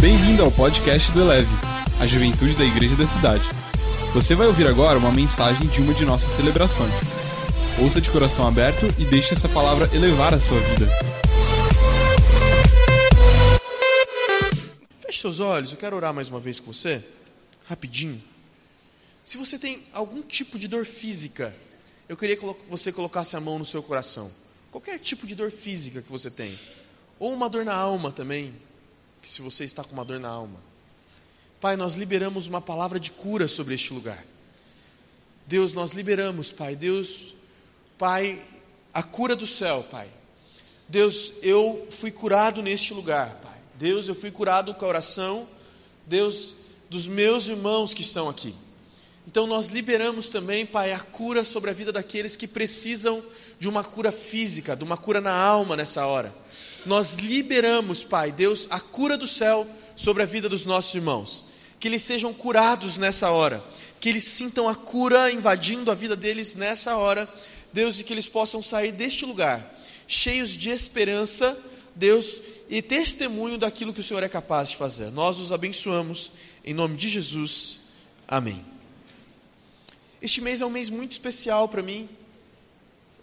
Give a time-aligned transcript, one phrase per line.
[0.00, 1.50] Bem-vindo ao podcast do Eleve,
[2.00, 3.44] a juventude da igreja da cidade.
[4.14, 6.90] Você vai ouvir agora uma mensagem de uma de nossas celebrações.
[7.78, 10.86] Ouça de coração aberto e deixe essa palavra elevar a sua vida.
[15.00, 17.04] Feche seus olhos, eu quero orar mais uma vez com você,
[17.68, 18.22] rapidinho.
[19.22, 21.54] Se você tem algum tipo de dor física,
[22.08, 24.30] eu queria que você colocasse a mão no seu coração.
[24.70, 26.58] Qualquer tipo de dor física que você tem.
[27.18, 28.54] Ou uma dor na alma também,
[29.22, 30.60] se você está com uma dor na alma.
[31.60, 34.24] Pai, nós liberamos uma palavra de cura sobre este lugar.
[35.46, 36.74] Deus, nós liberamos, Pai.
[36.74, 37.34] Deus,
[37.98, 38.40] Pai,
[38.94, 40.08] a cura do céu, Pai.
[40.88, 43.58] Deus, eu fui curado neste lugar, Pai.
[43.74, 45.48] Deus, eu fui curado com a oração,
[46.06, 46.54] Deus,
[46.88, 48.54] dos meus irmãos que estão aqui.
[49.26, 53.22] Então nós liberamos também, Pai, a cura sobre a vida daqueles que precisam
[53.58, 56.34] de uma cura física, de uma cura na alma nessa hora.
[56.86, 59.66] Nós liberamos, Pai, Deus, a cura do céu
[59.96, 61.44] sobre a vida dos nossos irmãos.
[61.78, 63.62] Que eles sejam curados nessa hora,
[63.98, 67.28] que eles sintam a cura invadindo a vida deles nessa hora,
[67.72, 69.78] Deus, e que eles possam sair deste lugar
[70.10, 71.56] cheios de esperança,
[71.94, 75.12] Deus, e testemunho daquilo que o Senhor é capaz de fazer.
[75.12, 76.32] Nós os abençoamos
[76.64, 77.78] em nome de Jesus.
[78.26, 78.64] Amém.
[80.20, 82.08] Este mês é um mês muito especial para mim.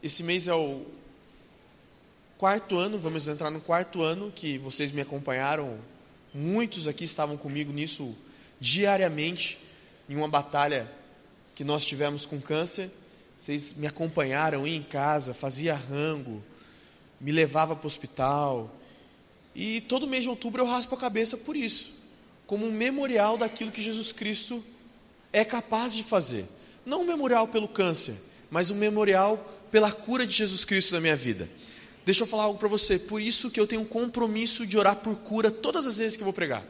[0.02, 0.86] Esse mês é o
[2.38, 5.78] quarto ano, vamos entrar no quarto ano que vocês me acompanharam.
[6.34, 8.16] Muitos aqui estavam comigo nisso
[8.60, 9.58] diariamente,
[10.08, 10.90] em uma batalha
[11.56, 12.92] que nós tivemos com câncer.
[13.36, 16.44] Vocês me acompanharam em casa, fazia rango,
[17.20, 18.72] me levava para o hospital.
[19.56, 22.04] E todo mês de outubro eu raspo a cabeça por isso,
[22.46, 24.64] como um memorial daquilo que Jesus Cristo
[25.34, 26.46] é capaz de fazer.
[26.86, 28.16] Não um memorial pelo câncer,
[28.52, 29.38] mas um memorial
[29.72, 31.50] pela cura de Jesus Cristo na minha vida.
[32.08, 34.96] Deixa eu falar algo para você, por isso que eu tenho um compromisso de orar
[34.96, 36.64] por cura todas as vezes que eu vou pregar.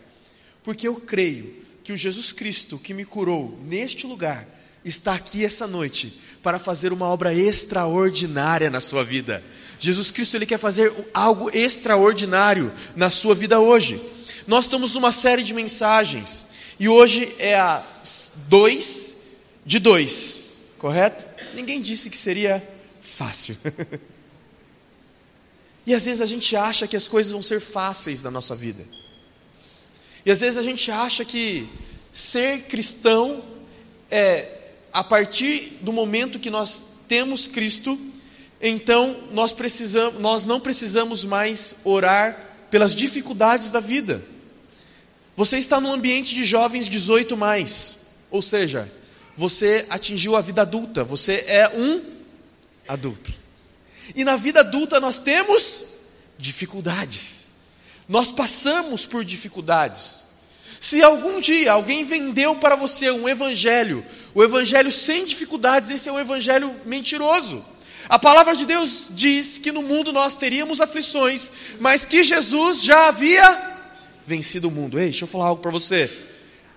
[0.64, 4.48] Porque eu creio que o Jesus Cristo que me curou neste lugar
[4.84, 9.44] está aqui essa noite para fazer uma obra extraordinária na sua vida.
[9.80, 14.02] Jesus Cristo ele quer fazer algo extraordinário na sua vida hoje.
[14.48, 16.48] Nós estamos numa série de mensagens
[16.80, 17.86] e hoje é a
[18.48, 19.18] 2
[19.64, 20.46] de dois,
[20.80, 21.28] correto?
[21.54, 22.68] Ninguém disse que seria
[23.04, 23.56] fácil.
[25.88, 28.86] e às vezes a gente acha que as coisas vão ser fáceis na nossa vida.
[30.26, 31.66] E às vezes a gente acha que
[32.12, 33.42] ser cristão
[34.12, 34.50] é
[34.92, 37.98] a partir do momento que nós temos Cristo,
[38.62, 42.38] então nós precisamos, nós não precisamos mais orar
[42.70, 44.22] pelas dificuldades da vida.
[45.38, 48.92] Você está num ambiente de jovens 18 mais, ou seja,
[49.38, 52.02] você atingiu a vida adulta, você é um
[52.86, 53.47] adulto.
[54.16, 55.84] E na vida adulta nós temos
[56.38, 57.48] dificuldades.
[58.08, 60.24] Nós passamos por dificuldades.
[60.80, 66.12] Se algum dia alguém vendeu para você um evangelho, o evangelho sem dificuldades, esse é
[66.12, 67.66] um evangelho mentiroso.
[68.08, 73.08] A palavra de Deus diz que no mundo nós teríamos aflições, mas que Jesus já
[73.08, 73.78] havia
[74.26, 74.98] vencido o mundo.
[74.98, 76.10] Ei, deixa eu falar algo para você.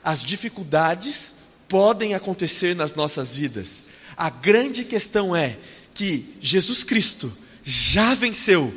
[0.02, 1.34] As dificuldades
[1.68, 3.84] podem acontecer nas nossas vidas.
[4.16, 5.56] A grande questão é
[6.00, 7.30] que Jesus Cristo
[7.62, 8.72] já venceu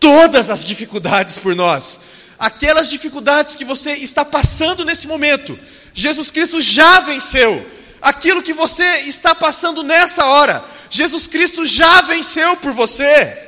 [0.00, 2.00] todas as dificuldades por nós.
[2.36, 5.56] Aquelas dificuldades que você está passando nesse momento,
[5.94, 7.64] Jesus Cristo já venceu.
[8.02, 13.46] Aquilo que você está passando nessa hora, Jesus Cristo já venceu por você.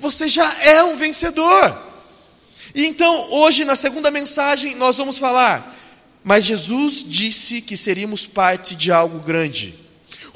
[0.00, 1.80] Você já é um vencedor.
[2.74, 5.78] E então, hoje, na segunda mensagem, nós vamos falar
[6.24, 9.87] mas Jesus disse que seríamos parte de algo grande.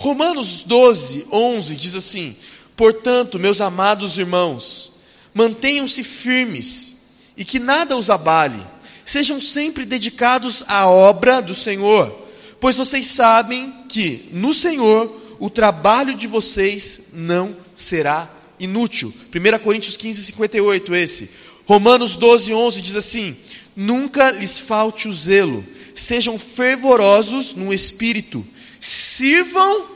[0.02, 2.34] Romanos 12, 11 diz assim:
[2.76, 4.94] Portanto, meus amados irmãos,
[5.32, 6.96] mantenham-se firmes
[7.36, 8.60] e que nada os abale,
[9.06, 12.12] sejam sempre dedicados à obra do Senhor,
[12.58, 19.14] pois vocês sabem que no Senhor o trabalho de vocês não será inútil.
[19.32, 21.30] 1 Coríntios 15, 58, esse.
[21.64, 23.36] Romanos 12, 11 diz assim:
[23.76, 25.64] Nunca lhes falte o zelo
[25.94, 28.46] sejam fervorosos no espírito,
[28.80, 29.91] sirvam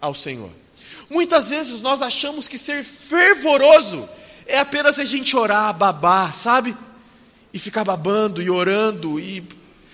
[0.00, 0.50] ao Senhor.
[1.08, 4.08] Muitas vezes nós achamos que ser fervoroso
[4.46, 6.76] é apenas a gente orar, babar, sabe?
[7.52, 9.42] E ficar babando e orando e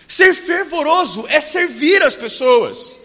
[0.06, 2.96] ser fervoroso é servir as pessoas.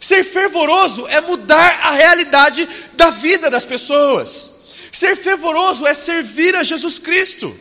[0.00, 4.54] Ser fervoroso é mudar a realidade da vida das pessoas.
[4.92, 7.54] Ser fervoroso é servir a Jesus Cristo.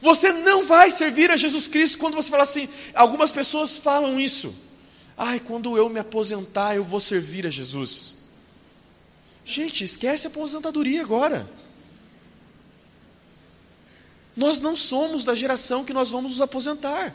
[0.00, 2.68] Você não vai servir a Jesus Cristo quando você fala assim.
[2.94, 4.54] Algumas pessoas falam isso.
[5.16, 8.16] Ai, quando eu me aposentar, eu vou servir a Jesus.
[9.44, 11.48] Gente, esquece a aposentadoria agora.
[14.36, 17.14] Nós não somos da geração que nós vamos nos aposentar.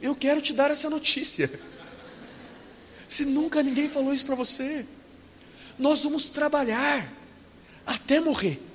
[0.00, 1.50] Eu quero te dar essa notícia.
[3.08, 4.86] Se nunca ninguém falou isso para você,
[5.76, 7.10] nós vamos trabalhar
[7.84, 8.69] até morrer.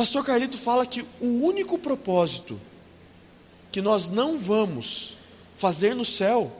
[0.00, 2.58] Pastor Carlito fala que o único propósito
[3.70, 5.18] que nós não vamos
[5.54, 6.50] fazer no céu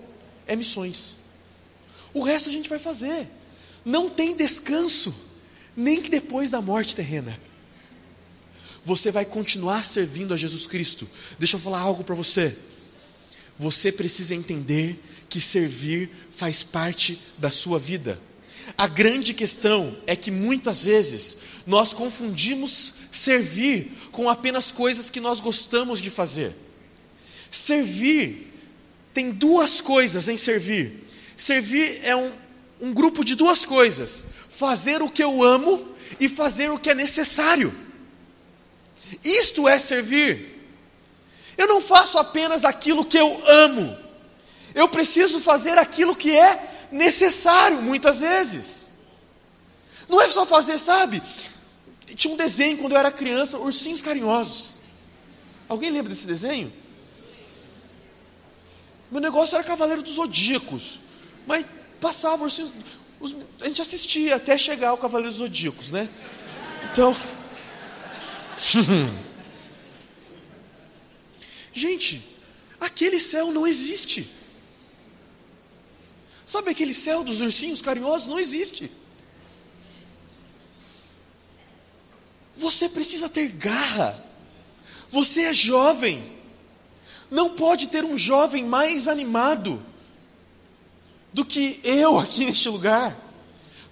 [0.47, 1.17] é missões.
[2.13, 3.27] O resto a gente vai fazer.
[3.83, 5.15] Não tem descanso,
[5.75, 7.35] nem que depois da morte terrena.
[8.85, 11.09] Você vai continuar servindo a Jesus Cristo.
[11.39, 12.55] Deixa eu falar algo para você.
[13.59, 18.21] Você precisa entender que servir faz parte da sua vida.
[18.77, 25.41] A grande questão é que muitas vezes nós confundimos servir com apenas coisas que nós
[25.41, 26.55] gostamos de fazer.
[27.51, 28.53] Servir
[29.13, 31.05] tem duas coisas em servir.
[31.37, 32.33] Servir é um,
[32.81, 36.95] um grupo de duas coisas: fazer o que eu amo e fazer o que é
[36.95, 37.75] necessário.
[39.25, 40.51] Isto é servir.
[41.59, 43.97] Eu não faço apenas aquilo que eu amo,
[44.75, 48.91] eu preciso fazer aquilo que é necessário, muitas vezes.
[50.09, 51.23] Não é só fazer, sabe?
[52.15, 54.75] Tinha um desenho quando eu era criança, ursinhos carinhosos.
[55.69, 56.73] Alguém lembra desse desenho?
[59.11, 61.01] Meu negócio era Cavaleiro dos Zodíacos.
[61.47, 61.67] Mas
[62.01, 62.73] passava ursinhos.
[63.19, 66.09] Os, a gente assistia até chegar ao Cavaleiro dos Zodíacos, né?
[66.91, 67.15] Então.
[71.73, 72.37] gente,
[72.81, 74.31] aquele céu não existe.
[76.47, 78.29] Sabe aquele céu dos ursinhos carinhosos?
[78.29, 78.91] Não existe.
[82.81, 84.19] Você precisa ter garra.
[85.11, 86.25] Você é jovem.
[87.31, 89.85] Não pode ter um jovem mais animado
[91.31, 93.15] do que eu aqui neste lugar,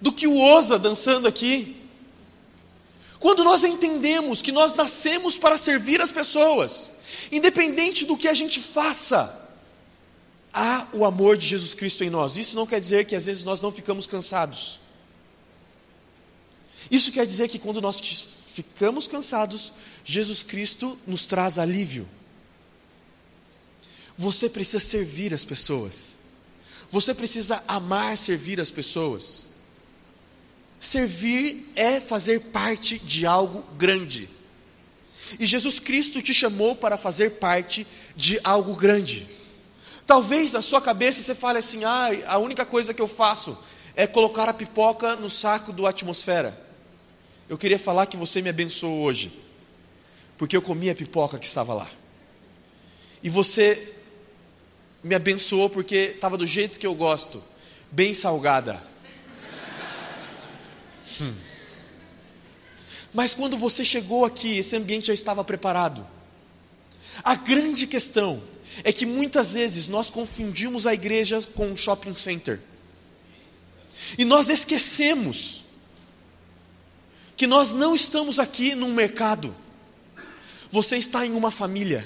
[0.01, 1.77] do que o Oza dançando aqui.
[3.19, 6.93] Quando nós entendemos que nós nascemos para servir as pessoas,
[7.31, 9.51] independente do que a gente faça,
[10.51, 12.37] há o amor de Jesus Cristo em nós.
[12.37, 14.79] Isso não quer dizer que às vezes nós não ficamos cansados.
[16.89, 18.01] Isso quer dizer que quando nós
[18.63, 19.73] ficamos cansados,
[20.03, 22.07] Jesus Cristo nos traz alívio.
[24.17, 26.19] Você precisa servir as pessoas.
[26.89, 29.45] Você precisa amar servir as pessoas.
[30.79, 34.29] Servir é fazer parte de algo grande.
[35.39, 37.85] E Jesus Cristo te chamou para fazer parte
[38.15, 39.27] de algo grande.
[40.07, 43.57] Talvez na sua cabeça você fale assim: ah, a única coisa que eu faço
[43.95, 46.68] é colocar a pipoca no saco do atmosfera.
[47.49, 49.35] Eu queria falar que você me abençoou hoje,
[50.37, 51.89] porque eu comi a pipoca que estava lá.
[53.23, 53.95] E você
[55.03, 57.43] me abençoou porque estava do jeito que eu gosto,
[57.91, 58.81] bem salgada.
[61.19, 61.33] Hum.
[63.11, 66.05] Mas quando você chegou aqui, esse ambiente já estava preparado.
[67.23, 68.43] A grande questão
[68.83, 72.61] é que muitas vezes nós confundimos a igreja com um shopping center.
[74.19, 75.65] E nós esquecemos
[77.39, 79.55] que nós não estamos aqui num mercado.
[80.69, 82.05] Você está em uma família.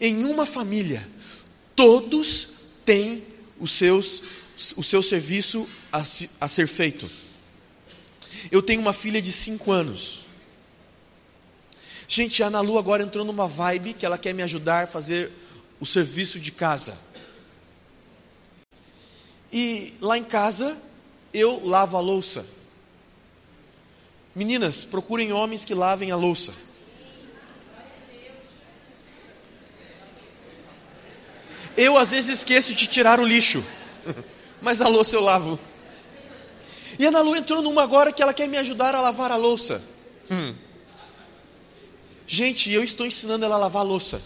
[0.00, 1.04] Em uma família,
[1.74, 2.50] todos
[2.84, 3.24] têm
[3.58, 4.22] os seus,
[4.76, 6.04] o seu serviço a,
[6.40, 7.10] a ser feito.
[8.48, 10.28] Eu tenho uma filha de 5 anos.
[12.06, 15.32] Gente, a Ana Lu agora entrou numa vibe que ela quer me ajudar a fazer
[15.80, 16.96] o serviço de casa.
[19.52, 20.80] E lá em casa,
[21.34, 22.57] eu lavo a louça.
[24.38, 26.52] Meninas, procurem homens que lavem a louça.
[31.76, 33.64] Eu às vezes esqueço de tirar o lixo,
[34.62, 35.58] mas a louça eu lavo.
[37.00, 39.36] E a Ana Lu entrou numa agora que ela quer me ajudar a lavar a
[39.36, 39.82] louça.
[40.30, 40.54] Hum.
[42.24, 44.22] Gente, eu estou ensinando ela a lavar a louça.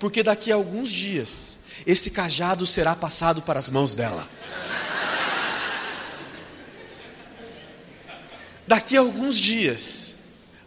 [0.00, 4.28] Porque daqui a alguns dias, esse cajado será passado para as mãos dela.
[8.72, 10.16] Daqui a alguns dias,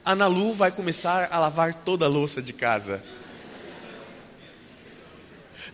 [0.05, 3.03] a Nalu vai começar a lavar toda a louça de casa.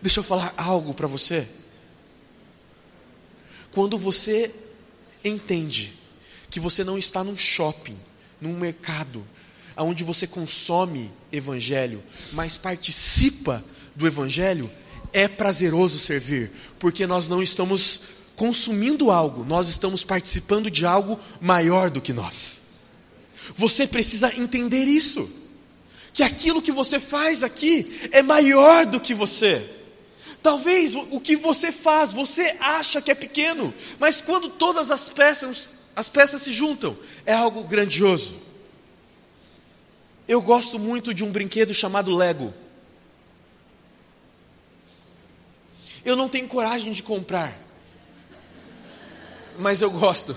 [0.00, 1.46] Deixa eu falar algo para você.
[3.70, 4.50] Quando você
[5.22, 5.92] entende
[6.48, 8.00] que você não está num shopping,
[8.40, 9.22] num mercado,
[9.76, 13.62] onde você consome evangelho, mas participa
[13.94, 14.70] do evangelho,
[15.12, 18.00] é prazeroso servir, porque nós não estamos
[18.36, 22.62] consumindo algo, nós estamos participando de algo maior do que nós.
[23.56, 25.40] Você precisa entender isso.
[26.12, 29.66] Que aquilo que você faz aqui é maior do que você.
[30.42, 35.70] Talvez o que você faz, você acha que é pequeno, mas quando todas as peças,
[35.94, 38.42] as peças se juntam, é algo grandioso.
[40.26, 42.52] Eu gosto muito de um brinquedo chamado Lego.
[46.04, 47.56] Eu não tenho coragem de comprar,
[49.58, 50.36] mas eu gosto.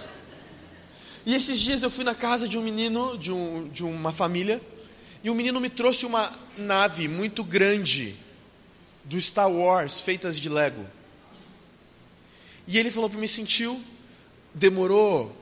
[1.25, 4.62] E esses dias eu fui na casa de um menino, de, um, de uma família,
[5.24, 8.15] e o menino me trouxe uma nave muito grande
[9.03, 10.86] do Star Wars, feitas de Lego.
[12.67, 13.81] E ele falou para mim: sentiu,
[14.53, 15.36] demorou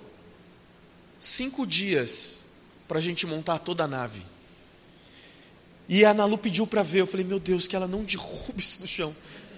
[1.20, 2.44] cinco dias
[2.88, 4.22] para a gente montar toda a nave.
[5.88, 7.02] E a Nalu pediu para ver.
[7.02, 9.16] Eu falei: meu Deus, que ela não derrube isso no chão.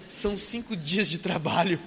[0.08, 1.78] São cinco dias de trabalho.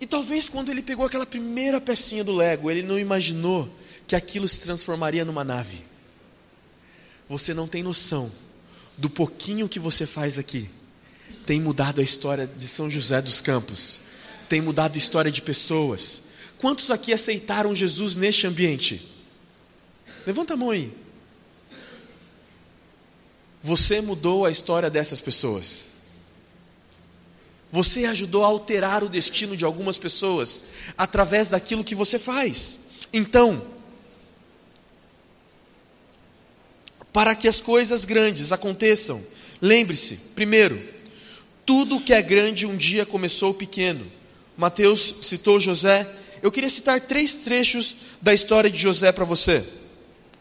[0.00, 3.68] E talvez quando ele pegou aquela primeira pecinha do Lego, ele não imaginou
[4.06, 5.82] que aquilo se transformaria numa nave.
[7.28, 8.32] Você não tem noção
[8.96, 10.68] do pouquinho que você faz aqui.
[11.46, 14.00] Tem mudado a história de São José dos Campos.
[14.48, 16.22] Tem mudado a história de pessoas.
[16.58, 19.06] Quantos aqui aceitaram Jesus neste ambiente?
[20.26, 20.92] Levanta a mão aí.
[23.62, 25.99] Você mudou a história dessas pessoas.
[27.72, 30.64] Você ajudou a alterar o destino de algumas pessoas
[30.98, 32.80] através daquilo que você faz.
[33.12, 33.62] Então,
[37.12, 39.22] para que as coisas grandes aconteçam,
[39.60, 40.80] lembre-se, primeiro,
[41.64, 44.04] tudo que é grande um dia começou pequeno.
[44.56, 46.08] Mateus citou José.
[46.42, 49.64] Eu queria citar três trechos da história de José para você.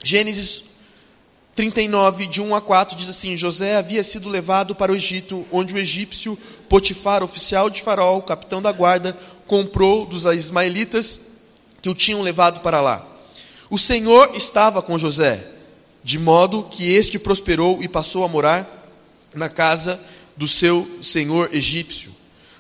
[0.03, 0.68] Gênesis
[1.59, 5.73] 39, de 1 a 4, diz assim: José havia sido levado para o Egito, onde
[5.73, 6.37] o egípcio
[6.69, 9.13] Potifar, oficial de Faraó, capitão da guarda,
[9.45, 11.19] comprou dos ismaelitas
[11.81, 13.05] que o tinham levado para lá.
[13.69, 15.45] O Senhor estava com José,
[16.01, 18.65] de modo que este prosperou e passou a morar
[19.35, 19.99] na casa
[20.37, 22.15] do seu senhor egípcio.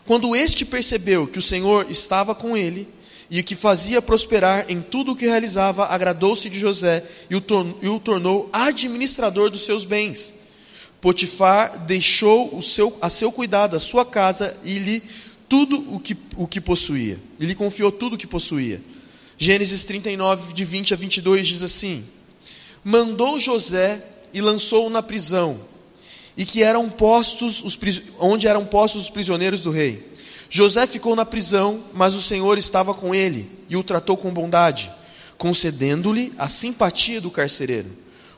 [0.05, 2.85] Quando este percebeu que o Senhor estava com ele,
[3.29, 8.49] e que fazia prosperar em tudo o que realizava, agradou-se de José e o, tornou
[8.51, 10.39] administrador dos seus bens.
[10.99, 15.03] Potifar deixou o seu, a seu cuidado a sua casa e lhe
[15.47, 17.19] tudo o que, o que possuía.
[17.39, 18.81] E lhe confiou tudo o que possuía.
[19.37, 22.03] Gênesis 39, de 20 a 22 diz assim:
[22.83, 25.59] Mandou José e lançou-o na prisão,
[26.35, 27.77] e que eram postos os,
[28.19, 30.09] onde eram postos os prisioneiros do rei.
[30.49, 34.91] José ficou na prisão, mas o Senhor estava com ele e o tratou com bondade,
[35.37, 37.89] concedendo-lhe a simpatia do carcereiro.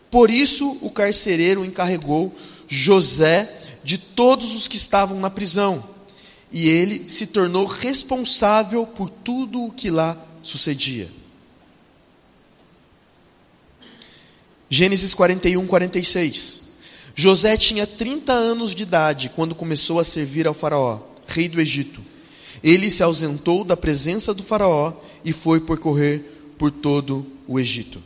[0.10, 2.36] Por isso, o carcereiro encarregou
[2.68, 3.50] José
[3.82, 5.82] de todos os que estavam na prisão,
[6.51, 11.10] e ele se tornou responsável por tudo o que lá sucedia.
[14.70, 16.72] Gênesis 41, 46.
[17.15, 22.01] José tinha 30 anos de idade quando começou a servir ao Faraó rei do Egito.
[22.63, 24.94] Ele se ausentou da presença do Faraó
[25.25, 26.20] e foi percorrer
[26.58, 28.01] por todo o Egito.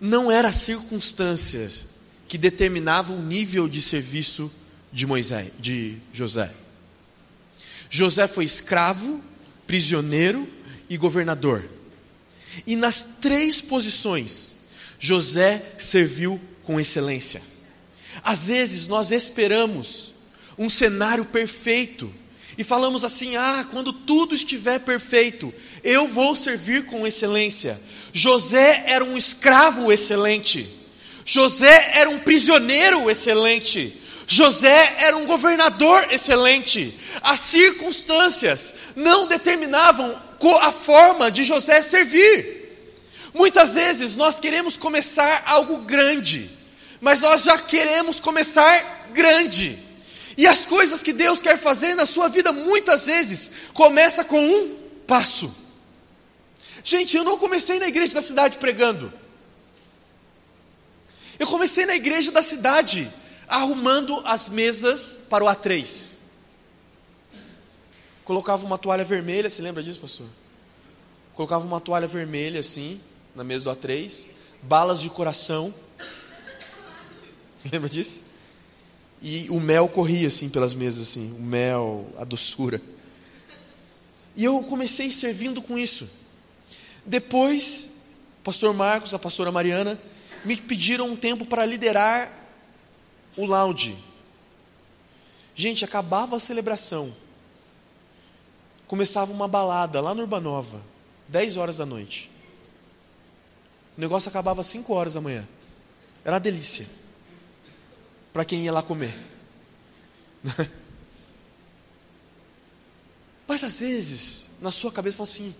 [0.00, 4.50] Não eram circunstâncias que determinavam o nível de serviço
[4.92, 6.52] de Moisés, de José.
[7.90, 9.20] José foi escravo,
[9.66, 10.48] prisioneiro
[10.88, 11.64] e governador.
[12.66, 14.56] E nas três posições,
[14.98, 17.40] José serviu com excelência.
[18.22, 20.14] Às vezes nós esperamos
[20.58, 22.12] um cenário perfeito.
[22.56, 27.80] E falamos assim: ah, quando tudo estiver perfeito, eu vou servir com excelência.
[28.12, 30.68] José era um escravo excelente.
[31.24, 33.96] José era um prisioneiro excelente.
[34.26, 36.92] José era um governador excelente.
[37.22, 40.28] As circunstâncias não determinavam
[40.60, 42.58] a forma de José servir.
[43.34, 46.50] Muitas vezes nós queremos começar algo grande,
[47.00, 49.87] mas nós já queremos começar grande.
[50.38, 54.76] E as coisas que Deus quer fazer na sua vida muitas vezes começa com um
[55.04, 55.52] passo.
[56.84, 59.12] Gente, eu não comecei na igreja da cidade pregando.
[61.40, 63.10] Eu comecei na igreja da cidade
[63.48, 66.18] arrumando as mesas para o A3.
[68.22, 70.28] Colocava uma toalha vermelha, você lembra disso, pastor?
[71.34, 73.00] Colocava uma toalha vermelha assim,
[73.34, 74.28] na mesa do A3,
[74.62, 75.74] balas de coração.
[77.72, 78.27] Lembra disso?
[79.20, 82.80] E o mel corria assim pelas mesas, assim, o mel, a doçura.
[84.36, 86.08] E eu comecei servindo com isso.
[87.04, 88.10] Depois,
[88.40, 89.98] o pastor Marcos, a pastora Mariana,
[90.44, 92.30] me pediram um tempo para liderar
[93.36, 93.96] o lounge.
[95.54, 97.12] Gente, acabava a celebração.
[98.86, 100.80] Começava uma balada lá no Urbanova,
[101.26, 102.30] 10 horas da noite.
[103.96, 105.46] O negócio acabava às 5 horas da manhã.
[106.24, 106.86] Era uma delícia.
[108.32, 109.14] Para quem ia lá comer.
[113.46, 115.54] Mas às vezes, na sua cabeça, fala assim: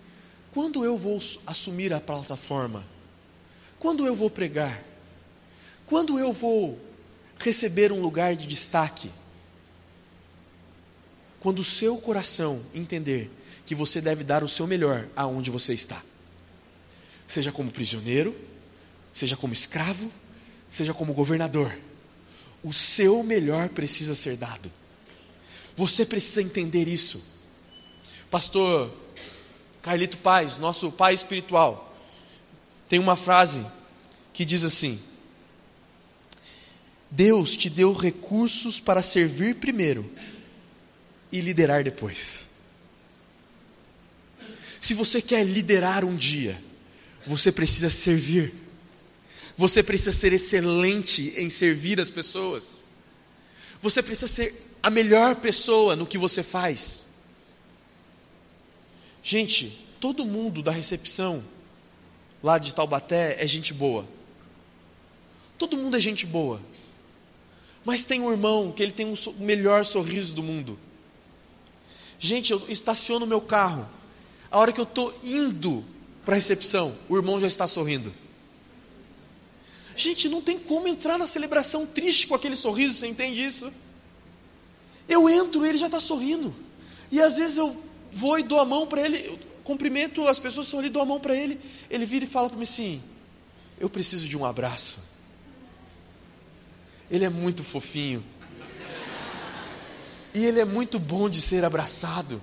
[0.51, 2.85] quando eu vou assumir a plataforma?
[3.79, 4.83] Quando eu vou pregar?
[5.85, 6.79] Quando eu vou
[7.37, 9.11] receber um lugar de destaque?
[11.39, 13.31] Quando o seu coração entender
[13.65, 16.01] que você deve dar o seu melhor aonde você está.
[17.27, 18.35] Seja como prisioneiro,
[19.13, 20.11] seja como escravo,
[20.67, 21.77] seja como governador.
[22.63, 24.71] O seu melhor precisa ser dado.
[25.75, 27.23] Você precisa entender isso.
[28.29, 28.93] Pastor
[29.81, 31.97] Carlito Paz, nosso pai espiritual,
[32.89, 33.65] tem uma frase
[34.33, 34.99] que diz assim:
[37.09, 40.09] Deus te deu recursos para servir primeiro
[41.31, 42.47] e liderar depois.
[44.79, 46.59] Se você quer liderar um dia,
[47.25, 48.53] você precisa servir.
[49.59, 52.85] Você precisa ser excelente em servir as pessoas.
[53.81, 57.15] Você precisa ser a melhor pessoa no que você faz.
[59.21, 61.43] Gente, todo mundo da recepção
[62.41, 64.07] lá de Taubaté é gente boa.
[65.57, 66.61] Todo mundo é gente boa.
[67.83, 70.79] Mas tem um irmão que ele tem o melhor sorriso do mundo.
[72.17, 73.85] Gente, eu estaciono meu carro.
[74.49, 75.83] A hora que eu estou indo
[76.23, 78.13] para a recepção, o irmão já está sorrindo.
[79.99, 83.69] Gente, não tem como entrar na celebração triste com aquele sorriso, você entende isso?
[85.09, 86.55] Eu entro ele já está sorrindo.
[87.11, 87.77] E às vezes eu
[88.09, 91.05] vou e dou a mão para ele, cumprimento as pessoas que estão ali, dou a
[91.05, 91.59] mão para ele.
[91.89, 93.03] Ele vira e fala para mim assim:
[93.77, 95.01] Eu preciso de um abraço.
[97.11, 98.23] Ele é muito fofinho.
[100.33, 102.41] E ele é muito bom de ser abraçado.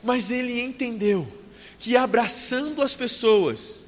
[0.00, 1.26] Mas ele entendeu
[1.80, 3.82] que abraçando as pessoas,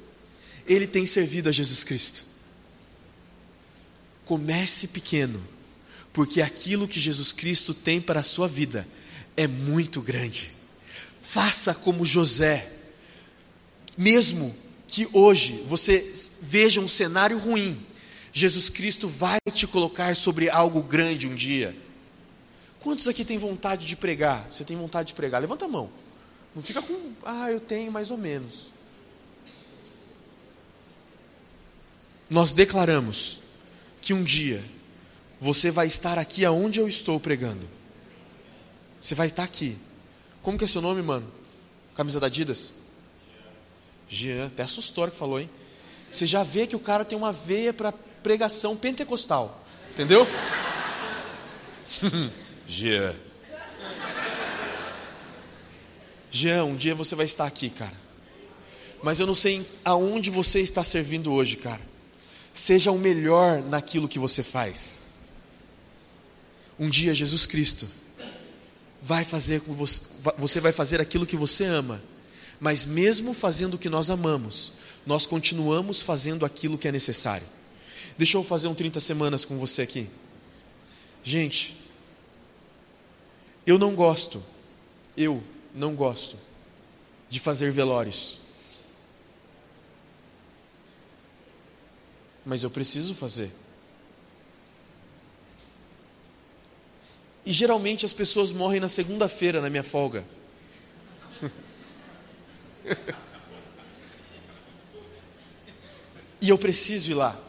[0.67, 2.23] ele tem servido a Jesus Cristo.
[4.25, 5.41] Comece pequeno,
[6.11, 8.87] porque aquilo que Jesus Cristo tem para a sua vida
[9.37, 10.51] é muito grande.
[11.21, 12.71] Faça como José,
[13.97, 14.55] mesmo
[14.87, 17.77] que hoje você veja um cenário ruim,
[18.31, 21.75] Jesus Cristo vai te colocar sobre algo grande um dia.
[22.79, 24.45] Quantos aqui têm vontade de pregar?
[24.49, 25.41] Você tem vontade de pregar?
[25.41, 25.89] Levanta a mão.
[26.55, 28.74] Não fica com, ah, eu tenho mais ou menos.
[32.29, 33.39] Nós declaramos
[34.01, 34.63] que um dia
[35.39, 37.67] você vai estar aqui aonde eu estou pregando.
[38.99, 39.77] Você vai estar aqui.
[40.41, 41.31] Como que é seu nome, mano?
[41.95, 42.73] Camisa da Adidas?
[44.07, 45.49] Jean, até assustou que falou, hein?
[46.11, 49.63] Você já vê que o cara tem uma veia para pregação pentecostal.
[49.91, 50.27] Entendeu?
[52.67, 53.15] Jean.
[56.31, 57.95] Jean, um dia você vai estar aqui, cara.
[59.03, 61.81] Mas eu não sei aonde você está servindo hoje, cara.
[62.55, 64.99] Seja o melhor naquilo que você faz.
[66.79, 67.85] Um dia Jesus Cristo
[69.01, 70.03] vai fazer com você,
[70.37, 72.01] você vai fazer aquilo que você ama.
[72.57, 74.71] Mas mesmo fazendo o que nós amamos,
[75.05, 77.45] nós continuamos fazendo aquilo que é necessário.
[78.17, 80.09] Deixa eu fazer um 30 semanas com você aqui.
[81.25, 81.75] Gente,
[83.67, 84.41] eu não gosto,
[85.17, 86.37] eu não gosto
[87.29, 88.44] de fazer velórios.
[92.45, 93.51] Mas eu preciso fazer.
[97.45, 100.23] E geralmente as pessoas morrem na segunda-feira, na minha folga.
[106.41, 107.39] e eu preciso ir lá.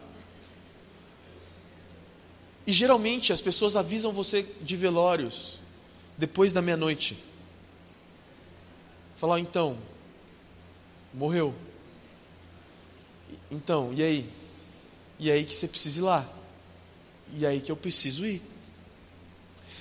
[2.67, 5.61] E geralmente as pessoas avisam você de velórios
[6.19, 7.17] depois da meia-noite.
[9.17, 9.79] Falar, então,
[11.15, 11.55] morreu.
[13.51, 14.29] Então, e aí?
[15.19, 16.33] E aí que você precisa ir lá.
[17.33, 18.43] E aí que eu preciso ir.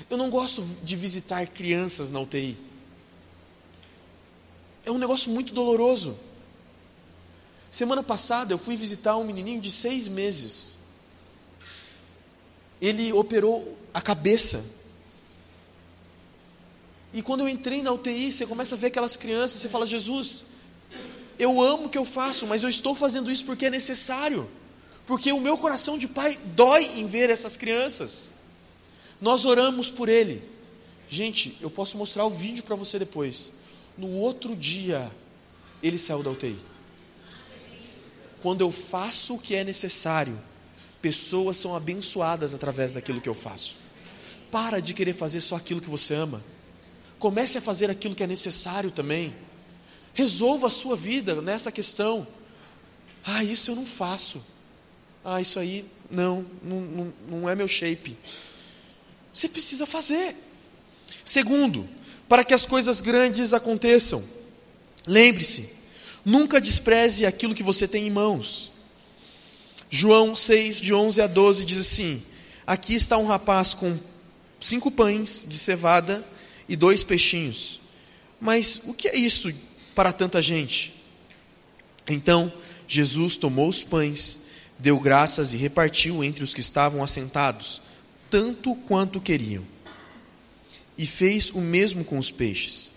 [0.10, 2.58] Eu não gosto de visitar crianças na UTI.
[4.86, 6.18] É um negócio muito doloroso.
[7.72, 10.80] Semana passada eu fui visitar um menininho de seis meses.
[12.82, 14.64] Ele operou a cabeça.
[17.14, 20.44] E quando eu entrei na UTI, você começa a ver aquelas crianças, você fala: Jesus,
[21.40, 24.50] eu amo o que eu faço, mas eu estou fazendo isso porque é necessário.
[25.06, 28.30] Porque o meu coração de pai dói em ver essas crianças.
[29.22, 30.44] Nós oramos por ele.
[31.08, 33.54] Gente, eu posso mostrar o vídeo para você depois.
[33.98, 35.12] No outro dia,
[35.82, 36.58] ele saiu da UTI.
[38.42, 40.40] Quando eu faço o que é necessário,
[41.02, 43.78] pessoas são abençoadas através daquilo que eu faço.
[44.52, 46.44] Para de querer fazer só aquilo que você ama.
[47.20, 49.36] Comece a fazer aquilo que é necessário também.
[50.14, 52.28] Resolva a sua vida nessa questão.
[53.24, 54.44] Ah, isso eu não faço.
[55.28, 58.16] Ah, isso aí, não, não, não, é meu shape.
[59.34, 60.36] Você precisa fazer.
[61.24, 61.90] Segundo,
[62.30, 64.24] para que as coisas grandes aconteçam,
[65.08, 65.78] lembre-se,
[66.24, 68.72] nunca despreze aquilo que você tem em mãos.
[69.90, 72.22] João 6, de 11 a 12, diz assim:
[72.68, 73.98] Aqui está um rapaz com
[74.60, 76.24] cinco pães de cevada
[76.70, 77.82] e dois peixinhos.
[78.40, 79.52] Mas o que é isso
[79.96, 81.04] para tanta gente?
[82.08, 82.54] Então
[82.88, 84.45] Jesus tomou os pães,
[84.78, 87.82] deu graças e repartiu entre os que estavam assentados,
[88.30, 89.64] tanto quanto queriam.
[90.98, 92.92] E fez o mesmo com os peixes.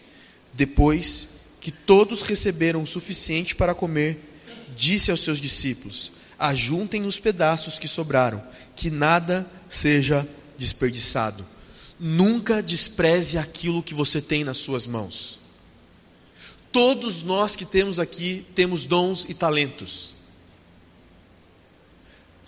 [0.55, 4.19] Depois que todos receberam o suficiente para comer,
[4.77, 8.43] disse aos seus discípulos: Ajuntem os pedaços que sobraram,
[8.77, 11.45] que nada seja desperdiçado.
[11.99, 15.41] Nunca despreze aquilo que você tem nas suas mãos.
[16.71, 20.18] Todos nós que temos aqui temos dons e talentos.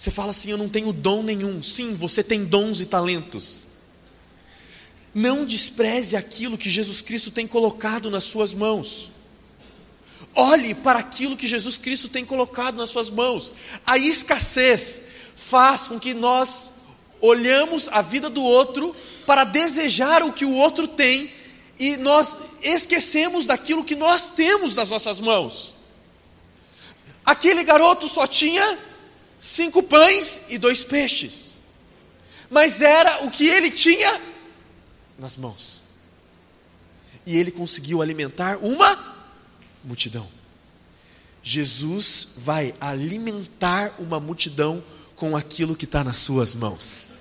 [0.00, 1.62] Você fala assim: Eu não tenho dom nenhum.
[1.62, 3.66] Sim, você tem dons e talentos.
[5.14, 9.10] Não despreze aquilo que Jesus Cristo tem colocado nas suas mãos.
[10.34, 13.52] Olhe para aquilo que Jesus Cristo tem colocado nas suas mãos.
[13.86, 15.02] A escassez
[15.36, 16.70] faz com que nós
[17.20, 21.30] olhamos a vida do outro para desejar o que o outro tem
[21.78, 25.74] e nós esquecemos daquilo que nós temos nas nossas mãos.
[27.22, 28.78] Aquele garoto só tinha
[29.40, 31.56] cinco pães e dois peixes,
[32.50, 34.20] mas era o que ele tinha
[35.18, 35.84] nas mãos,
[37.26, 39.16] e ele conseguiu alimentar uma
[39.82, 40.28] multidão.
[41.42, 44.84] Jesus vai alimentar uma multidão
[45.16, 47.12] com aquilo que está nas suas mãos.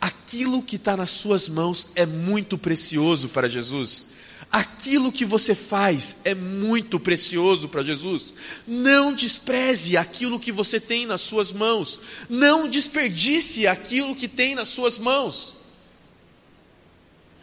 [0.00, 4.17] Aquilo que está nas suas mãos é muito precioso para Jesus.
[4.50, 8.34] Aquilo que você faz é muito precioso para Jesus.
[8.66, 12.00] Não despreze aquilo que você tem nas suas mãos.
[12.30, 15.56] Não desperdice aquilo que tem nas suas mãos.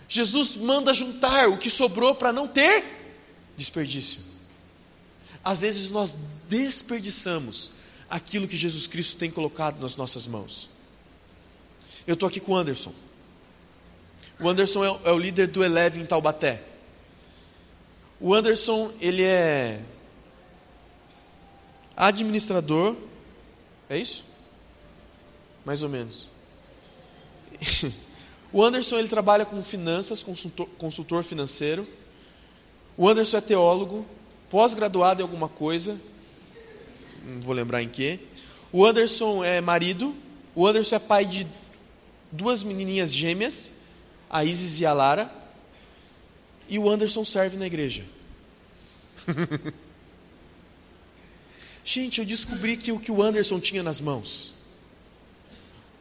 [0.07, 2.83] Jesus manda juntar o que sobrou para não ter
[3.55, 4.21] desperdício.
[5.43, 6.17] Às vezes nós
[6.49, 7.71] desperdiçamos
[8.09, 10.69] aquilo que Jesus Cristo tem colocado nas nossas mãos.
[12.07, 12.93] Eu estou aqui com o Anderson.
[14.39, 16.63] O Anderson é, é o líder do Eleve em Taubaté.
[18.19, 19.81] O Anderson, ele é
[21.95, 22.95] administrador,
[23.89, 24.23] é isso?
[25.65, 26.27] Mais ou menos.
[28.53, 31.85] O Anderson, ele trabalha com finanças, consultor, consultor financeiro.
[32.95, 34.05] O Anderson é teólogo,
[34.49, 35.99] pós-graduado em alguma coisa,
[37.25, 38.17] não vou lembrar em que.
[38.71, 40.15] O Anderson é marido,
[40.55, 41.45] o Anderson é pai de
[42.31, 43.81] duas menininhas gêmeas,
[44.29, 45.29] a Isis e a Lara,
[46.67, 48.03] e o Anderson serve na igreja.
[51.83, 54.55] Gente, eu descobri que o que o Anderson tinha nas mãos.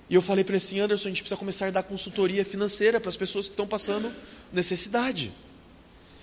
[0.09, 2.99] E eu falei para ele assim: Anderson, a gente precisa começar a dar consultoria financeira
[2.99, 4.11] para as pessoas que estão passando
[4.53, 5.31] necessidade.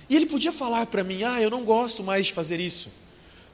[0.10, 2.91] E ele podia falar para mim: Ah, eu não gosto mais de fazer isso.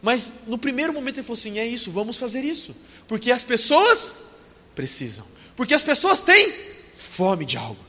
[0.02, 2.76] Mas no primeiro momento ele falou assim: É isso, vamos fazer isso.
[3.08, 4.24] Porque as pessoas
[4.76, 5.26] precisam.
[5.56, 6.54] Porque as pessoas têm
[6.96, 7.84] fome de algo.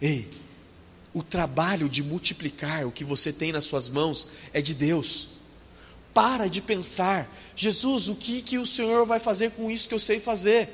[0.00, 0.28] Ei,
[1.12, 5.28] o trabalho de multiplicar o que você tem nas suas mãos é de Deus.
[6.14, 9.98] Para de pensar, Jesus, o que, que o Senhor vai fazer com isso que eu
[9.98, 10.68] sei fazer?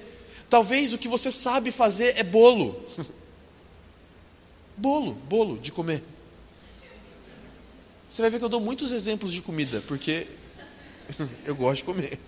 [0.48, 2.84] Talvez o que você sabe fazer é bolo.
[4.76, 6.02] bolo, bolo de comer.
[8.08, 10.26] Você vai ver que eu dou muitos exemplos de comida, porque
[11.44, 12.18] eu gosto de comer.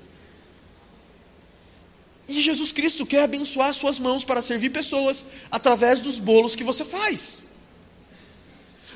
[2.27, 6.85] E Jesus Cristo quer abençoar suas mãos para servir pessoas através dos bolos que você
[6.85, 7.48] faz.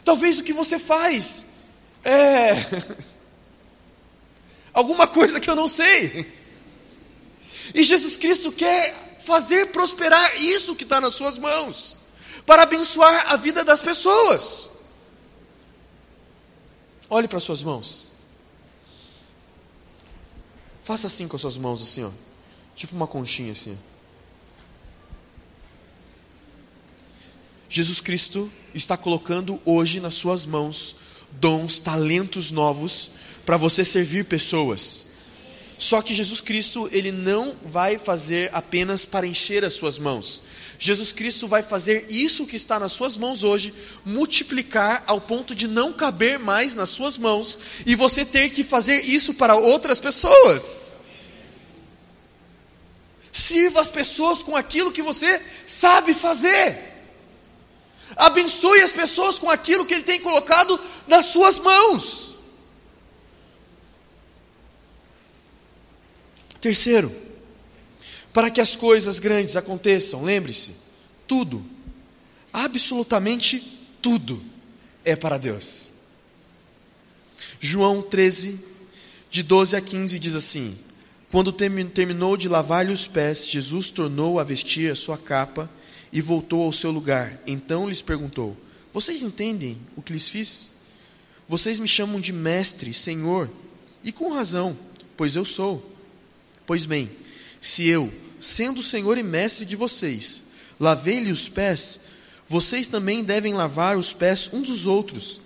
[0.04, 1.52] Talvez o que você faz
[2.04, 2.54] é
[4.72, 6.30] alguma coisa que eu não sei.
[7.74, 11.96] E Jesus Cristo quer fazer prosperar isso que está nas suas mãos,
[12.44, 14.70] para abençoar a vida das pessoas.
[17.08, 18.08] Olhe para as suas mãos.
[20.82, 22.10] Faça assim com as suas mãos, assim, ó.
[22.74, 23.78] Tipo uma conchinha assim.
[27.68, 30.96] Jesus Cristo está colocando hoje nas suas mãos
[31.40, 33.10] dons, talentos novos
[33.44, 35.12] para você servir pessoas.
[35.78, 40.42] Só que Jesus Cristo, ele não vai fazer apenas para encher as suas mãos.
[40.78, 45.66] Jesus Cristo vai fazer isso que está nas suas mãos hoje, multiplicar ao ponto de
[45.66, 50.92] não caber mais nas suas mãos e você ter que fazer isso para outras pessoas.
[53.32, 56.91] Sirva as pessoas com aquilo que você sabe fazer.
[58.16, 62.36] Abençoe as pessoas com aquilo que Ele tem colocado nas suas mãos.
[66.60, 67.12] Terceiro,
[68.32, 70.22] para que as coisas grandes aconteçam.
[70.22, 70.76] Lembre-se,
[71.26, 71.64] tudo,
[72.52, 74.42] absolutamente tudo,
[75.04, 75.92] é para Deus.
[77.60, 78.64] João 13,
[79.30, 80.78] de 12 a 15, diz assim:
[81.30, 85.68] Quando terminou de lavar-lhe os pés, Jesus tornou a vestir a sua capa
[86.12, 87.40] e voltou ao seu lugar.
[87.46, 88.56] Então lhes perguntou:
[88.92, 90.72] Vocês entendem o que lhes fiz?
[91.48, 93.50] Vocês me chamam de mestre, senhor,
[94.04, 94.76] e com razão,
[95.16, 95.90] pois eu sou.
[96.66, 97.10] Pois bem,
[97.60, 100.44] se eu, sendo senhor e mestre de vocês,
[100.78, 102.00] lavei-lhe os pés,
[102.48, 105.40] vocês também devem lavar os pés uns dos outros.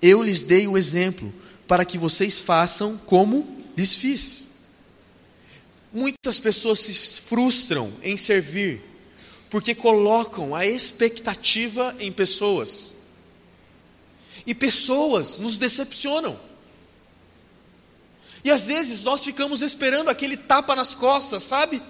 [0.00, 1.32] Eu lhes dei o exemplo
[1.66, 4.54] para que vocês façam como lhes fiz.
[5.92, 8.82] Muitas pessoas se frustram em servir
[9.50, 12.94] porque colocam a expectativa em pessoas.
[14.46, 16.38] E pessoas nos decepcionam.
[18.44, 21.80] E às vezes nós ficamos esperando aquele tapa nas costas, sabe?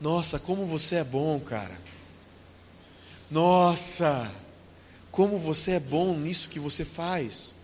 [0.00, 1.80] Nossa, como você é bom, cara.
[3.30, 4.30] Nossa,
[5.12, 7.62] como você é bom nisso que você faz.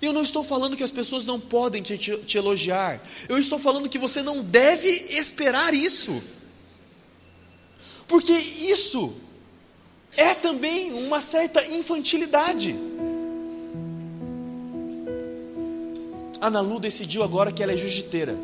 [0.00, 3.00] Eu não estou falando que as pessoas não podem te, te, te, elogiar.
[3.28, 6.20] Eu estou falando que você não deve esperar isso.
[8.06, 9.14] Porque isso
[10.16, 12.76] é também uma certa infantilidade.
[16.40, 18.36] A Nalu decidiu agora que ela é jiu-jiteira.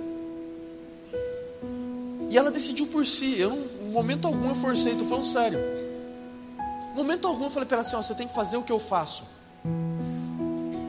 [2.30, 3.38] E ela decidiu por si.
[3.38, 5.58] Eu, em momento algum, eu forcei, estou falando sério.
[6.92, 8.72] Em momento algum, eu falei para ela assim: ó, você tem que fazer o que
[8.72, 9.24] eu faço.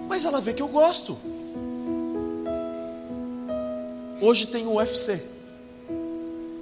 [0.08, 1.18] Mas ela vê que eu gosto.
[4.22, 5.39] Hoje tem o UFC.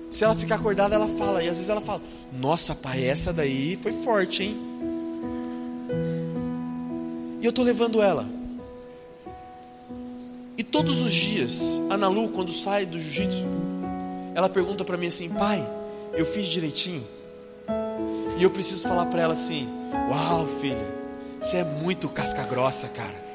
[0.10, 1.44] Se ela ficar acordada, ela fala.
[1.44, 2.02] E às vezes ela fala:
[2.34, 4.58] Nossa, pai, essa daí foi forte, hein?
[7.42, 8.28] E eu estou levando ela.
[10.58, 13.46] E todos os dias, a Nalu, quando sai do jiu-jitsu,
[14.34, 15.66] ela pergunta para mim assim: Pai,
[16.14, 17.06] eu fiz direitinho?
[18.38, 19.68] E eu preciso falar para ela assim:
[20.10, 20.86] Uau, filho,
[21.40, 23.28] você é muito casca grossa, cara.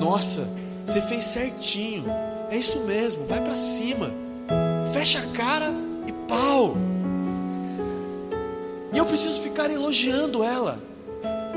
[0.00, 0.48] Nossa,
[0.84, 2.04] você fez certinho.
[2.50, 4.10] É isso mesmo, vai para cima.
[4.92, 5.72] Fecha a cara
[6.06, 6.76] e pau.
[8.92, 10.78] E eu preciso ficar elogiando ela.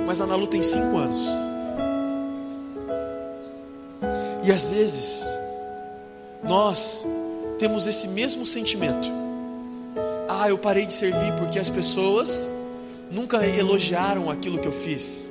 [0.05, 1.21] Mas a Nalu tem cinco anos.
[4.43, 5.27] E às vezes,
[6.43, 7.05] nós
[7.59, 9.09] temos esse mesmo sentimento.
[10.27, 12.47] Ah, eu parei de servir porque as pessoas
[13.11, 15.29] nunca elogiaram aquilo que eu fiz.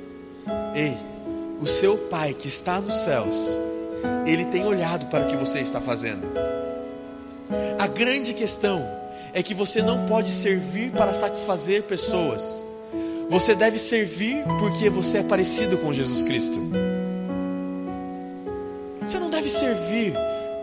[0.73, 0.97] Ei,
[1.59, 3.55] o seu Pai que está nos céus,
[4.25, 6.50] Ele tem olhado para o que você está fazendo.
[7.79, 8.87] A grande questão
[9.33, 12.65] é que você não pode servir para satisfazer pessoas.
[13.29, 16.59] Você deve servir porque você é parecido com Jesus Cristo.
[19.05, 20.13] Você não deve servir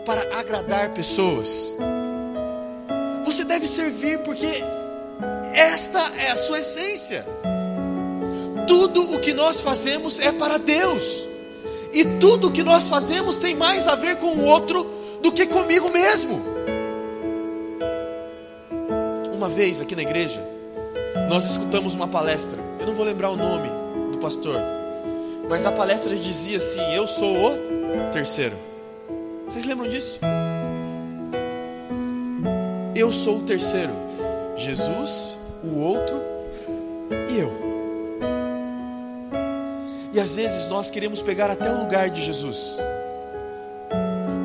[0.05, 1.73] para agradar pessoas.
[3.25, 4.63] Você deve servir porque
[5.53, 7.25] esta é a sua essência
[8.69, 11.25] tudo o que nós fazemos é para Deus.
[11.91, 14.85] E tudo o que nós fazemos tem mais a ver com o outro
[15.23, 16.39] do que comigo mesmo.
[19.49, 20.39] Uma vez aqui na igreja,
[21.27, 22.59] nós escutamos uma palestra.
[22.79, 23.67] Eu não vou lembrar o nome
[24.11, 24.55] do pastor,
[25.49, 28.55] mas a palestra dizia assim: Eu sou o terceiro.
[29.45, 30.19] Vocês lembram disso?
[32.95, 33.91] Eu sou o terceiro.
[34.55, 36.21] Jesus, o outro
[37.27, 37.51] e eu.
[40.13, 42.77] E às vezes nós queremos pegar até o lugar de Jesus,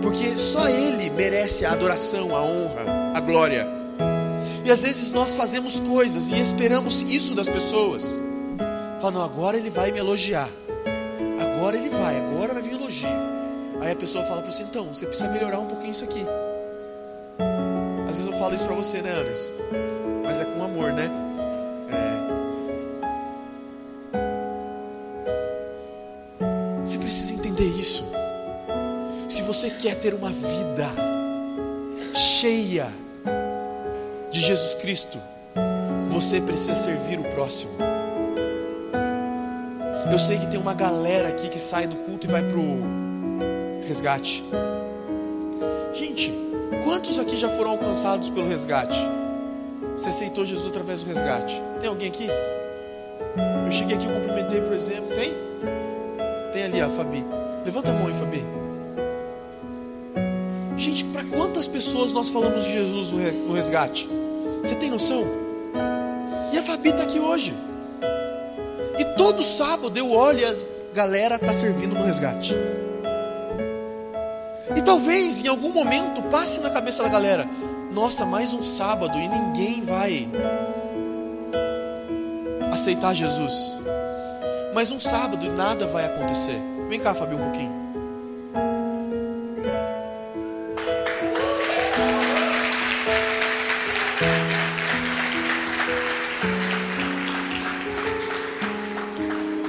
[0.01, 3.74] porque só Ele merece a adoração, a honra, a glória.
[4.65, 8.19] E às vezes nós fazemos coisas e esperamos isso das pessoas,
[9.01, 10.49] falando, agora Ele vai me elogiar,
[11.41, 13.09] agora Ele vai, agora vai vir elogio.
[13.81, 16.25] Aí a pessoa fala para você, então, você precisa melhorar um pouquinho isso aqui.
[18.09, 19.51] Às vezes eu falo isso para você, né, Anderson?
[20.25, 21.11] Mas é com amor, né?
[29.55, 30.87] você quer ter uma vida
[32.13, 32.89] cheia
[34.45, 35.19] Jesus Cristo,
[36.09, 37.73] você precisa servir o próximo.
[40.13, 43.81] Eu sei que tem uma galera aqui que sai do culto e vai para o
[43.89, 44.45] resgate.
[45.95, 46.31] Gente,
[46.85, 48.99] quantos aqui já foram alcançados pelo resgate?
[49.97, 51.59] Você aceitou Jesus através do resgate?
[51.81, 52.29] Tem alguém aqui?
[53.65, 55.09] Eu cheguei aqui e cumprimentei, por exemplo.
[55.17, 55.33] Tem?
[56.53, 57.25] Tem ali a Fabi.
[57.65, 58.45] Levanta a mão aí, Fabi.
[60.77, 64.07] Gente, para quantas pessoas nós falamos de Jesus no resgate?
[64.65, 65.23] Você tem noção?
[66.51, 67.53] E a Fabi está aqui hoje.
[68.99, 70.55] E todo sábado eu olho e a
[70.95, 72.55] galera está servindo no resgate.
[74.75, 77.47] E talvez em algum momento passe na cabeça da galera:
[77.93, 80.27] nossa, mais um sábado e ninguém vai
[82.73, 83.79] aceitar Jesus.
[84.73, 86.59] Mais um sábado e nada vai acontecer.
[86.89, 87.84] Vem cá, Fabio, um pouquinho.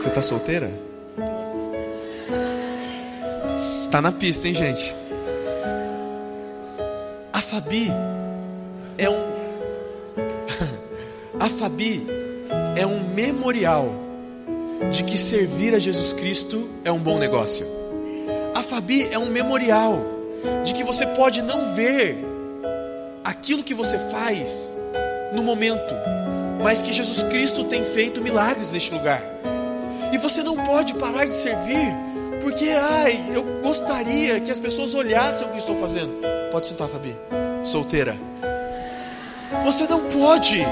[0.06, 0.72] Você tá solteira?
[3.90, 4.94] Tá na pista, hein, gente?
[7.34, 7.88] A Fabi
[9.00, 9.18] é um.
[11.44, 12.06] A Fabi
[12.76, 13.96] é um memorial
[14.92, 17.66] de que servir a Jesus Cristo é um bom negócio.
[18.54, 20.06] A Fabi é um memorial
[20.64, 22.16] de que você pode não ver
[23.24, 24.72] aquilo que você faz
[25.34, 25.96] no momento,
[26.62, 29.35] mas que Jesus Cristo tem feito milagres neste lugar.
[30.14, 31.94] E você não pode parar de servir,
[32.42, 36.22] porque, ai, eu gostaria que as pessoas olhassem o que estou fazendo.
[36.52, 37.16] Pode sentar, Fabi.
[37.64, 38.16] Solteira.
[39.64, 40.64] Você não pode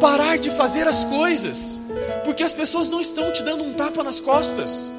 [0.00, 1.80] parar de fazer as coisas,
[2.24, 4.90] porque as pessoas não estão te dando um tapa nas costas.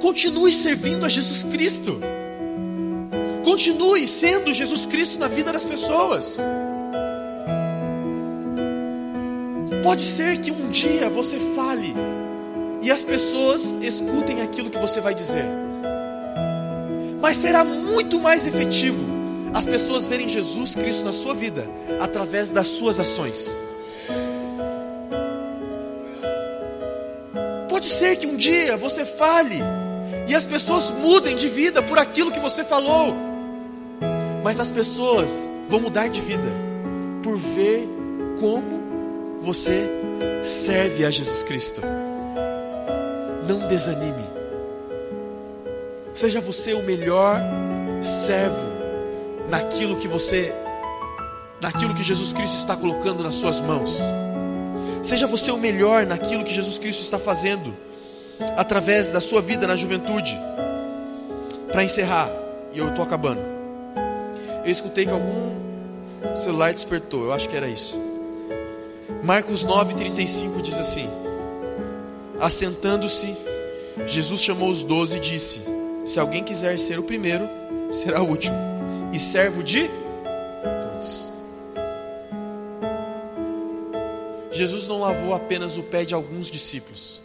[0.00, 2.00] Continue servindo a Jesus Cristo.
[3.44, 6.38] Continue sendo Jesus Cristo na vida das pessoas.
[9.86, 11.94] Pode ser que um dia você fale
[12.82, 15.44] e as pessoas escutem aquilo que você vai dizer,
[17.20, 18.98] mas será muito mais efetivo
[19.54, 21.64] as pessoas verem Jesus Cristo na sua vida
[22.00, 23.62] através das suas ações.
[27.68, 29.60] Pode ser que um dia você fale
[30.26, 33.14] e as pessoas mudem de vida por aquilo que você falou,
[34.42, 36.52] mas as pessoas vão mudar de vida
[37.22, 37.88] por ver
[38.40, 38.85] como
[39.46, 39.88] você
[40.42, 41.80] serve a Jesus Cristo.
[43.48, 44.24] Não desanime.
[46.12, 47.40] Seja você o melhor
[48.02, 48.72] servo
[49.48, 50.52] naquilo que você
[51.62, 54.00] naquilo que Jesus Cristo está colocando nas suas mãos.
[55.00, 57.72] Seja você o melhor naquilo que Jesus Cristo está fazendo
[58.56, 60.36] através da sua vida na juventude.
[61.70, 62.28] Para encerrar,
[62.72, 63.40] e eu estou acabando.
[64.64, 68.05] Eu escutei que algum celular despertou, eu acho que era isso.
[69.26, 71.08] Marcos 9,35 diz assim:
[72.38, 73.36] Assentando-se,
[74.06, 75.62] Jesus chamou os doze e disse:
[76.04, 77.44] Se alguém quiser ser o primeiro,
[77.90, 78.56] será o último,
[79.12, 79.90] e servo de
[80.92, 81.32] todos.
[84.52, 87.20] Jesus não lavou apenas o pé de alguns discípulos,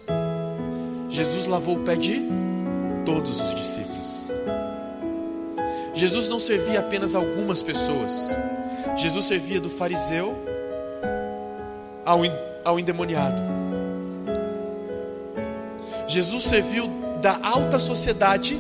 [1.08, 2.20] Jesus lavou o pé de
[3.06, 4.28] todos os discípulos.
[5.94, 8.36] Jesus não servia apenas algumas pessoas,
[8.96, 10.50] Jesus servia do fariseu
[12.06, 12.20] ao,
[12.64, 13.42] ao endemoniado.
[16.08, 16.88] Jesus serviu
[17.22, 18.60] da alta sociedade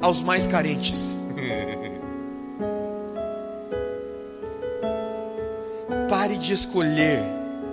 [0.00, 1.18] aos mais carentes.
[6.08, 7.20] Pare de escolher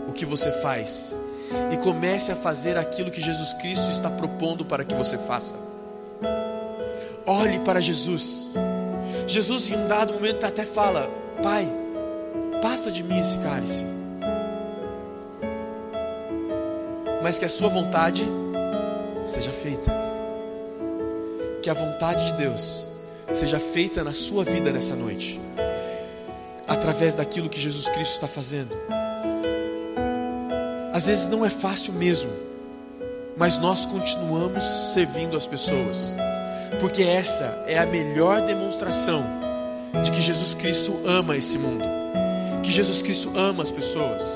[0.08, 1.13] o que você faz
[1.71, 5.56] e comece a fazer aquilo que Jesus Cristo está propondo para que você faça.
[7.25, 8.49] Olhe para Jesus.
[9.28, 11.08] Jesus, em um dado momento, até fala:
[11.43, 11.67] Pai,
[12.62, 13.98] passa de mim esse cálice.
[17.21, 18.25] Mas que a sua vontade
[19.25, 19.91] seja feita.
[21.62, 22.86] Que a vontade de Deus
[23.32, 25.39] seja feita na sua vida nessa noite,
[26.67, 28.75] através daquilo que Jesus Cristo está fazendo.
[30.91, 32.32] Às vezes não é fácil mesmo,
[33.38, 36.15] mas nós continuamos servindo as pessoas,
[36.79, 39.23] porque essa é a melhor demonstração
[40.03, 41.84] de que Jesus Cristo ama esse mundo,
[42.63, 44.36] que Jesus Cristo ama as pessoas.